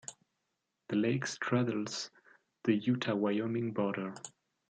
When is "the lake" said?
0.87-1.27